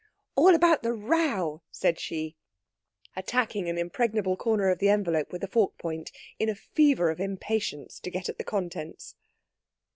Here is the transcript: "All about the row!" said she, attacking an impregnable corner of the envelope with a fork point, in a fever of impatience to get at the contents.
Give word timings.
"All 0.35 0.55
about 0.55 0.81
the 0.81 0.93
row!" 0.93 1.61
said 1.69 1.99
she, 1.99 2.35
attacking 3.15 3.69
an 3.69 3.77
impregnable 3.77 4.35
corner 4.35 4.69
of 4.71 4.79
the 4.79 4.89
envelope 4.89 5.31
with 5.31 5.43
a 5.43 5.47
fork 5.47 5.77
point, 5.77 6.11
in 6.39 6.49
a 6.49 6.55
fever 6.55 7.11
of 7.11 7.19
impatience 7.19 7.99
to 7.99 8.09
get 8.09 8.27
at 8.27 8.39
the 8.39 8.43
contents. 8.43 9.13